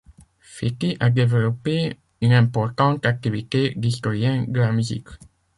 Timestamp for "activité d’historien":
3.05-4.45